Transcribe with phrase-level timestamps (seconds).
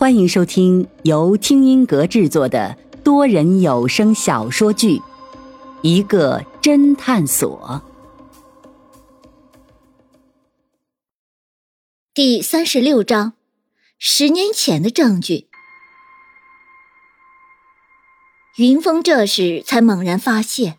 [0.00, 4.96] 欢迎收听由听音阁制作的多人有声小说剧
[5.82, 7.82] 《一个侦探所》
[12.14, 13.34] 第三十六章：
[13.98, 15.48] 十年前的证据。
[18.56, 20.78] 云峰这时才猛然发现，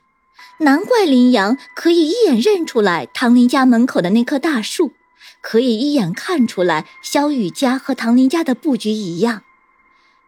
[0.61, 4.93] 难怪林阳可以一眼认出来唐林家门口的那棵大树。
[5.41, 9.43] 可以一眼看出来，萧雨家和唐林家的布局一样。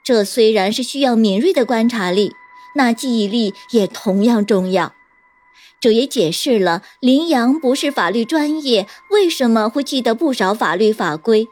[0.04, 2.34] 这虽然是需要敏锐的观察力，
[2.76, 4.94] 那记忆力也同样重要。
[5.80, 11.48] 这也解释了林阳不是法律专业，为什么会记得不少法律法规。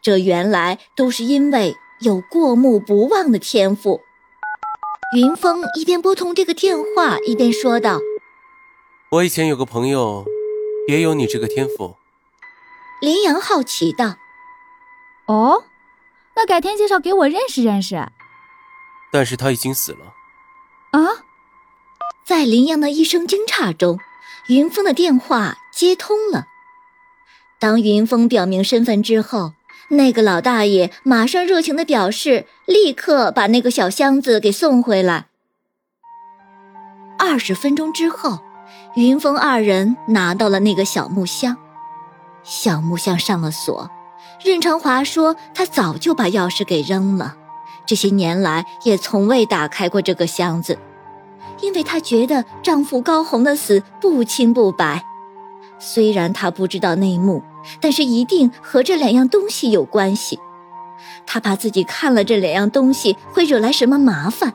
[0.00, 4.00] 这原来都是因为有过目不忘的天赋。
[5.16, 8.00] 云峰一边拨通这个电话，一边说道
[9.10, 10.24] ：“我以前有个朋友，
[10.88, 11.96] 也有你这个天赋。”
[13.04, 14.16] 林阳好奇道
[15.28, 15.64] ：“哦，
[16.34, 18.08] 那改天介绍给我认识认识。”
[19.12, 20.14] 但是他已经死了。
[20.92, 21.22] 啊！
[22.24, 24.00] 在林阳的一声惊诧中，
[24.48, 26.46] 云峰的电话接通了。
[27.58, 29.52] 当云峰表明身份之后，
[29.88, 35.26] 那个老大爷马上热情的表示，立刻把那个小箱子给送回来。
[37.18, 38.38] 二十分钟之后，
[38.96, 41.58] 云峰二人拿到了那个小木箱。
[42.44, 43.90] 小木箱上了锁，
[44.44, 47.34] 任长华说他早就把钥匙给扔了，
[47.86, 50.78] 这些年来也从未打开过这个箱子，
[51.60, 55.02] 因为她觉得丈夫高红的死不清不白。
[55.78, 57.42] 虽然她不知道内幕，
[57.80, 60.38] 但是一定和这两样东西有关系。
[61.26, 64.52] 她怕自己看了这两样东西会惹来什么麻烦，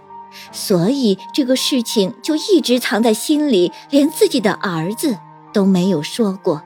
[0.51, 5.17] 所以这个事情就一直藏在心里，连自己的儿子
[5.51, 6.61] 都没有说过。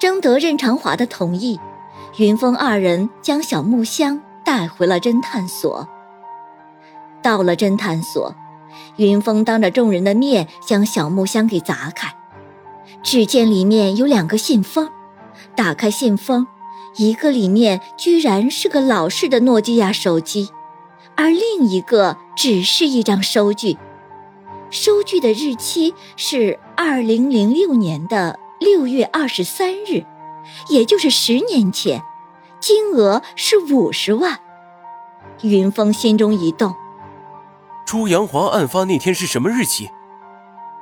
[0.00, 1.60] 征得任长华的同意，
[2.16, 5.86] 云峰二人将小木箱带回了侦探所。
[7.22, 8.34] 到了侦探所，
[8.96, 12.16] 云峰当着众人的面将小木箱给砸开，
[13.02, 14.88] 只见里面有两个信封。
[15.54, 16.46] 打开信封，
[16.96, 20.48] 一个里面居然是个老式的诺基亚手机，
[21.14, 23.76] 而另一个只是一张收据。
[24.70, 28.38] 收据的日期是二零零六年的。
[28.60, 30.04] 六月二十三日，
[30.68, 32.02] 也就是十年前，
[32.60, 34.38] 金额是五十万。
[35.40, 36.74] 云峰心中一动。
[37.86, 39.88] 朱阳华案发那天是什么日期？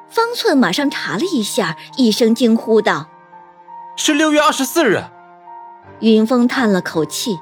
[0.08, 3.06] 方寸马上查了一下，一声惊呼道
[3.94, 5.04] ：“是六月二十四日。”
[6.00, 7.38] 云峰叹了口气：“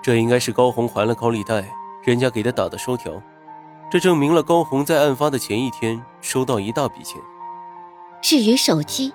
[0.00, 1.68] 这应该是高红还了高利贷，
[2.04, 3.20] 人家给他打的收条。
[3.90, 7.20] 这证明了高红在案发的前一天收到一大笔钱。
[8.22, 9.12] 至于手机。”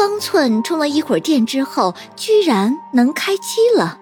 [0.00, 3.98] 方寸充了一会儿电之后，居然能开机了，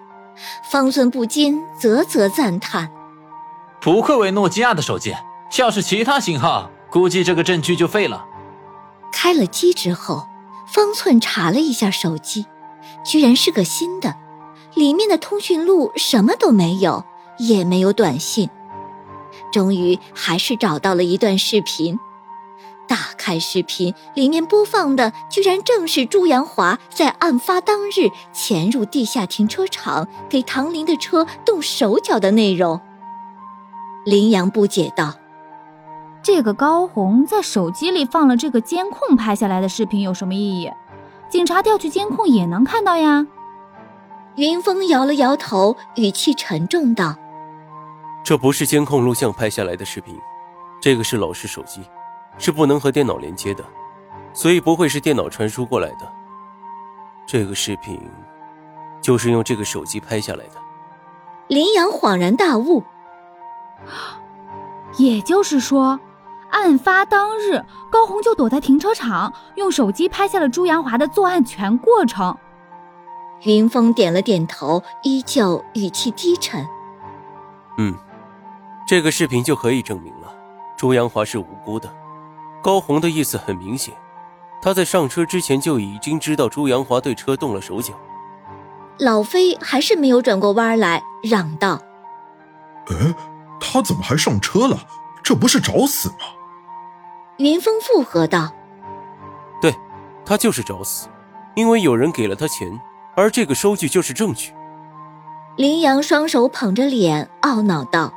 [0.63, 2.89] 方寸不禁啧啧赞叹
[3.83, 5.13] ：“不愧为诺基亚的手机，
[5.57, 8.25] 要是其他型号，估计这个证据就废了。”
[9.11, 10.25] 开了机之后，
[10.65, 12.45] 方寸查了一下手机，
[13.03, 14.15] 居然是个新的，
[14.75, 17.03] 里面的通讯录什么都没有，
[17.39, 18.49] 也没有短信。
[19.51, 21.99] 终于还是找到了一段视频。
[22.89, 32.81] 打开视频，里面播放的居然正是朱阳华在案发当日潜入地下停车场给唐林的车动手脚的内容。
[34.05, 35.13] 林阳不解道
[36.23, 40.71] ：“这个高红在手机里放了这个监控拍下来的视频有什么意义？
[41.29, 43.27] 警察调取监控也能看到呀。”
[44.35, 47.15] 云峰摇了摇头，语气沉重道
[48.25, 50.17] ：“这不是监控录像拍下来的视频，
[50.81, 51.81] 这个是老式手机。”
[52.39, 53.63] 是不能和电脑连接的，
[54.33, 56.11] 所以不会是电脑传输过来的。
[57.27, 58.01] 这个视频
[58.99, 60.53] 就是用这个手机拍下来的。
[61.47, 62.83] 林阳恍然大悟，
[64.97, 65.99] 也就是说，
[66.49, 72.35] 案发当日高红就躲在停车场，用手机拍下了朱阳华的作案全过程。
[73.43, 76.67] 云峰点了点头，依旧语气低沉
[77.77, 77.95] ：“嗯，
[78.87, 80.33] 这个视频就可以证明了，
[80.75, 81.89] 朱阳华是无辜的。”
[82.61, 83.93] 高红的意思很明显，
[84.61, 87.93] 他在上车之前就已经知道朱阳华对车动了手脚。
[88.97, 91.79] 老飞还是没有转过弯来，嚷道
[92.91, 93.15] ：“哎，
[93.59, 94.77] 他怎么还上车了？
[95.23, 96.15] 这不是找死吗？”
[97.37, 98.51] 云峰附和道
[99.61, 99.73] ：“对，
[100.25, 101.07] 他就是找死，
[101.55, 102.77] 因为有人给了他钱，
[103.15, 104.53] 而这个收据就是证据。”
[105.55, 108.13] 林阳双手捧着脸，懊恼道：“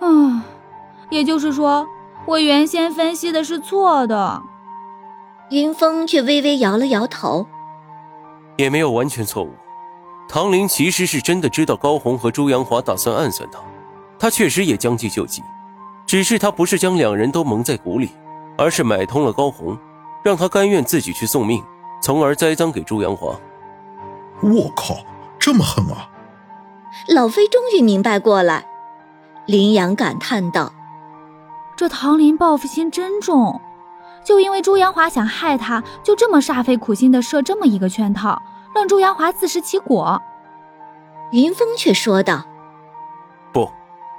[0.00, 0.44] 啊，
[1.08, 1.88] 也就是说。”
[2.26, 4.42] 我原先分析的是错的，
[5.50, 7.46] 云峰却微微摇了摇头，
[8.56, 9.52] 也没有完全错误。
[10.28, 13.58] 唐林其实是真的知道高红和朱阳华打算暗算他，
[14.18, 15.42] 他确实也将计就计，
[16.06, 18.10] 只是他不是将两人都蒙在鼓里，
[18.56, 19.76] 而是买通了高红，
[20.22, 21.64] 让他甘愿自己去送命，
[22.00, 23.34] 从而栽赃给朱阳华。
[24.40, 24.98] 我靠，
[25.36, 26.08] 这么狠啊！
[27.08, 28.66] 老飞终于明白过来，
[29.46, 30.72] 林阳感叹道
[31.80, 33.58] ：“这唐林报复心真重，
[34.22, 38.42] 就因为朱阳华想害他，就这么煞费苦心的设这么一个圈套。”
[38.74, 40.20] 让朱阳华自食其果，
[41.32, 42.44] 云峰却说道
[43.50, 43.66] ：“不，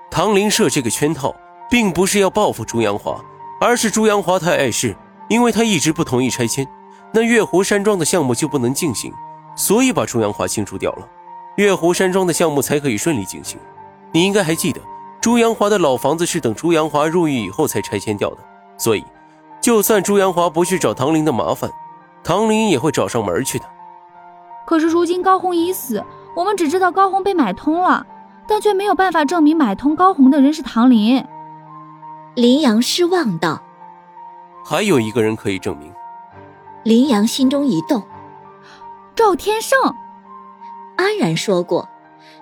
[0.09, 1.35] 唐林设这个圈套，
[1.69, 3.23] 并不是要报复朱阳华，
[3.59, 4.95] 而是朱阳华太碍事，
[5.29, 6.67] 因为他一直不同意拆迁，
[7.11, 9.13] 那月湖山庄的项目就不能进行，
[9.55, 11.07] 所以把朱阳华清除掉了，
[11.57, 13.59] 月湖山庄的项目才可以顺利进行。
[14.11, 14.81] 你应该还记得，
[15.21, 18.37] 朱阳华的老房子是等朱阳华入狱以后才拆迁掉的，
[18.75, 19.05] 所以，
[19.61, 21.71] 就算朱阳华不去找唐林的麻烦，
[22.23, 23.65] 唐林也会找上门去的。”
[24.65, 26.03] 可是如今高红已死，
[26.35, 28.03] 我们只知道高红被买通了，
[28.47, 31.23] 但却没有办法证明买通高红的人是唐林。
[32.33, 33.61] 林阳失望道
[34.65, 35.93] ：“还有一个人可以证明。”
[36.83, 38.01] 林阳心中一动，
[39.15, 39.77] 赵天胜。
[40.95, 41.87] 安然说过，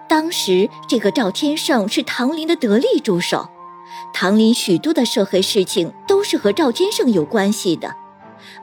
[0.09, 3.47] 当时这个赵天胜是唐林的得力助手，
[4.11, 7.95] 唐林许多的涉黑事情都是和赵天胜有关系的。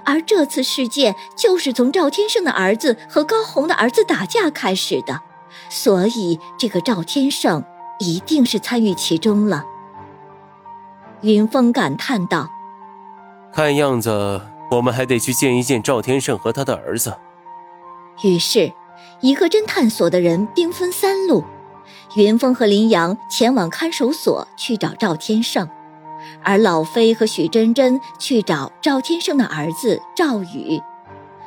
[0.04, 5.20] 而这次事件就是从赵天胜的儿子和高红的儿子打架开始的，
[5.68, 7.62] 所以这个赵天胜
[8.00, 9.64] 一定是参与其中了。
[11.22, 12.50] 云峰感叹道
[13.54, 14.40] ：“看样子
[14.72, 17.16] 我们还得去见一见赵天胜和他的儿子。”
[18.22, 18.72] 于是，
[19.26, 21.42] 一个侦探所的人兵分三路，
[22.14, 25.68] 云峰和林阳前往看守所去找赵天胜。
[26.44, 30.80] 而老飞和许真真去找赵天胜的儿子赵宇，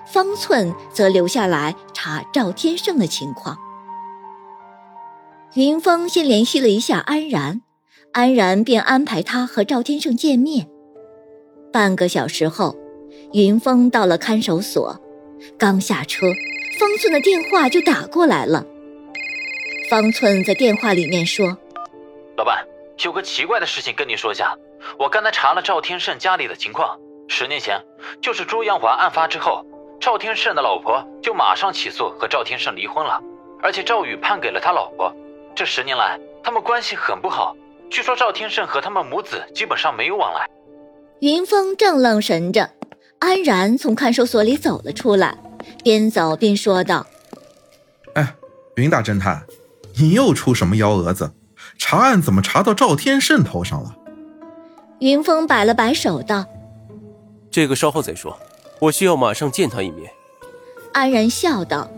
[0.05, 3.57] 方寸则留下来查赵天胜的情况。
[5.53, 7.61] 云峰先联系了一下安然，
[8.11, 10.67] 安然便安排他和赵天胜见面。
[11.71, 12.75] 半个小时后，
[13.31, 14.99] 云峰到了看守所，
[15.57, 16.25] 刚下车，
[16.79, 18.65] 方寸的电话就打过来了。
[19.89, 21.57] 方寸在电话里面说
[22.37, 22.65] ：“老板。”
[23.05, 24.53] 有个奇怪的事情跟你说一下，
[24.97, 26.99] 我刚才查了赵天胜家里的情况。
[27.29, 27.81] 十年前，
[28.21, 29.65] 就是朱阳华案发之后，
[30.01, 33.21] 赵天胜的老婆就马上起诉和赵天胜离婚了，
[33.63, 35.15] 而且赵宇判给了他老婆。
[35.55, 37.55] 这十年来，他们关系很不好。
[37.89, 40.45] 据说赵天胜和他们母子基本上没有往来。
[41.21, 42.69] 云峰正愣神着，
[43.19, 45.37] 安然从看守所里走了出来，
[45.83, 47.05] 边走边说道
[48.15, 48.35] ：“哎，
[48.75, 49.43] 云大侦探，
[49.95, 51.31] 你又出什么幺蛾子？”
[51.77, 53.95] 查案怎么查到赵天胜头上了？
[54.99, 56.45] 云峰摆了摆手道
[57.51, 58.37] ：“这个稍后再说，
[58.79, 60.11] 我需要马上见他一面。”
[60.91, 61.89] 安然笑道：“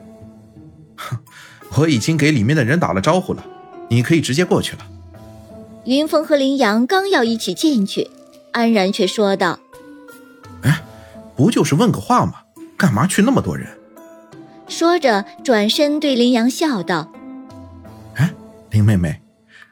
[0.97, 1.17] 哼，
[1.77, 3.43] 我已经给里面的人打了招呼了，
[3.89, 4.85] 你可以直接过去了。”
[5.85, 8.09] 云峰和林阳刚要一起进去，
[8.51, 9.57] 安然却说道
[10.61, 10.83] ：“哎，
[11.35, 12.40] 不就是问个话吗？
[12.81, 13.67] 干嘛去那么多人？”
[14.67, 17.11] 说着转身对林阳笑道
[18.17, 18.33] ：“哎，
[18.71, 19.21] 林妹妹。”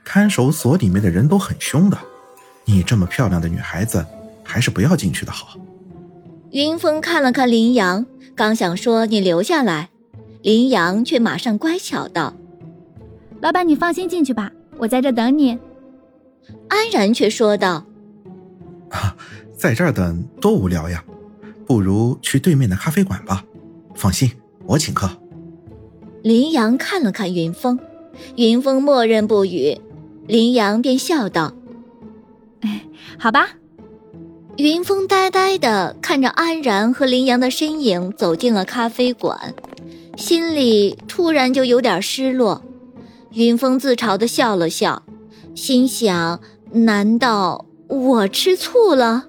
[0.05, 1.97] 看守所里面的人都很凶的，
[2.65, 4.03] 你这么漂亮的女孩子，
[4.43, 5.55] 还是不要进去的好。
[6.51, 9.89] 云峰看了看林阳，刚想说你留下来，
[10.41, 12.33] 林阳却马上乖巧道
[13.39, 15.59] ：“老板，你放心进去吧，我在这等你。”
[16.69, 17.85] 安然却说道
[18.89, 19.15] ：“啊，
[19.55, 21.03] 在这儿等多无聊呀，
[21.69, 23.45] 不如去对面的咖啡馆吧。
[23.93, 24.31] 放心，
[24.65, 25.07] 我请客。”
[26.23, 27.77] 林阳看了看云峰，
[28.35, 29.79] 云峰默认不语。
[30.25, 31.53] 林阳便笑道
[32.61, 32.81] ：“哎，
[33.19, 33.49] 好吧。”
[34.57, 39.53] 云峰呆呆的看着安然和林阳的身影走进了咖啡馆，
[40.17, 42.63] 心里突然就有点失落。
[43.31, 45.03] 云峰自嘲的笑了笑，
[45.53, 49.28] 心想：难道我吃醋了？